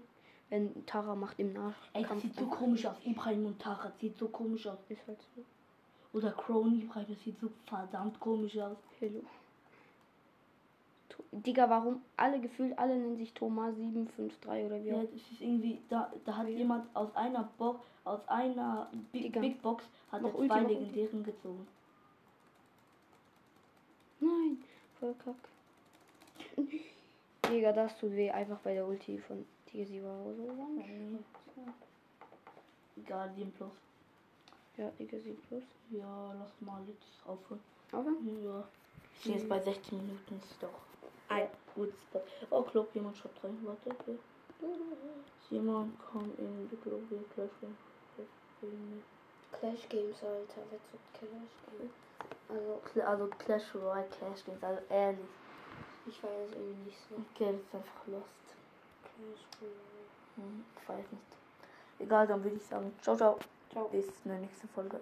wenn 0.50 0.86
Tara 0.86 1.16
macht 1.16 1.40
im 1.40 1.54
Nachkampf. 1.54 1.90
Ey, 1.94 2.04
das 2.04 2.22
sieht 2.22 2.36
so 2.36 2.48
komisch 2.48 2.86
aus. 2.86 2.98
Ibrahim 3.06 3.46
und 3.46 3.60
Tara 3.62 3.92
sieht 4.02 4.18
so 4.18 4.28
komisch 4.28 4.68
aus. 4.68 4.78
ist 4.90 5.08
halt 5.08 5.20
so. 5.36 5.44
Oder 6.18 6.32
Crone 6.32 6.76
Ibrahim, 6.84 7.06
das 7.08 7.24
sieht 7.24 7.40
so 7.40 7.50
verdammt 7.68 8.20
komisch 8.20 8.58
aus. 8.58 8.76
Hello. 9.00 9.22
To- 11.10 11.24
Digga, 11.32 11.70
warum 11.70 12.02
alle 12.18 12.42
gefühlt, 12.42 12.78
alle 12.78 12.98
nennen 12.98 13.16
sich 13.18 13.32
Thomas 13.34 13.76
753 13.76 14.66
oder 14.66 14.84
wie 14.84 14.88
Ja, 14.90 15.02
das 15.04 15.12
ist 15.32 15.40
irgendwie, 15.40 15.82
da, 15.88 16.12
da 16.26 16.36
hat 16.38 16.48
Ja. 16.50 16.58
jemand 16.58 16.94
aus 16.96 17.16
einer 17.16 17.44
Box, 17.58 17.86
aus 18.04 18.28
einer 18.28 18.90
Big. 19.12 19.32
Big 19.40 19.62
Box, 19.62 19.84
hat 20.12 20.24
Noch 20.24 20.34
zwei 20.34 20.62
Ulti. 20.62 20.74
legendären 20.74 21.24
gezogen. 21.24 21.68
Nein, 24.30 24.64
voll 25.00 25.16
kack. 25.24 25.36
Digga, 27.50 27.72
das 27.72 27.98
tut 27.98 28.12
weh. 28.12 28.30
Einfach 28.30 28.60
bei 28.60 28.74
der 28.74 28.88
Ulti 28.88 29.18
von 29.18 29.46
Tigasi 29.66 30.02
war 30.04 30.24
so. 30.36 30.50
Egal, 32.98 33.32
7 33.36 33.52
plus. 33.52 33.72
Ja, 34.78 34.90
Tigasi 34.98 35.36
plus. 35.48 35.64
Ja, 35.90 36.34
lass 36.40 36.52
mal 36.62 36.82
jetzt 36.88 37.26
aufhören. 37.26 37.62
Aber 37.92 38.12
Ja. 38.44 38.64
Ich 39.16 39.24
bin 39.26 39.34
jetzt 39.34 39.50
bei 39.50 39.60
16 39.60 39.98
Minuten, 39.98 40.36
ist 40.38 40.64
doch 40.64 40.70
ein 41.28 41.48
gutes 41.76 42.00
Spot. 42.04 42.22
Oh, 42.52 42.62
Club, 42.62 42.90
jemand 42.96 43.18
schreibt 43.18 43.44
rein. 43.44 43.58
Warte, 43.64 43.90
okay. 43.90 44.18
Jemand 45.50 46.00
kommt 46.00 46.38
in 46.40 46.70
die 46.70 46.76
Club, 46.78 47.02
wir 47.10 47.24
Clash 47.34 47.52
Game. 47.62 47.76
Clash 49.52 49.90
Games, 49.90 50.24
Alter. 50.24 50.62
Wer 50.70 50.80
zockt 50.90 51.14
Clash 51.14 51.56
Games? 51.78 52.39
Also, 52.50 53.02
Also 53.06 53.28
Clash 53.38 53.76
Royale 53.76 54.08
Clash 54.10 54.44
Games, 54.46 54.64
also 54.64 54.82
ehrlich. 54.90 55.30
ich 56.06 56.24
weiß 56.24 56.52
irgendwie 56.52 56.84
nicht 56.86 56.98
so. 57.08 57.16
Okay, 57.16 57.52
das 57.54 57.62
ist 57.62 57.76
einfach 57.76 58.08
lost. 58.08 58.56
Clash 59.04 59.46
Royale. 59.62 60.10
Hm, 60.36 60.66
ich 60.82 60.90
weiß 60.90 61.12
nicht. 61.12 61.24
Egal, 62.00 62.28
dann 62.28 62.44
würde 62.44 62.56
ich 62.56 62.66
sagen, 62.66 62.92
ciao, 63.02 63.16
ciao. 63.16 63.40
Ciao. 63.72 63.88
Bis 63.90 64.06
in 64.26 64.32
der 64.32 64.40
nächsten 64.40 64.68
Folge. 64.70 65.00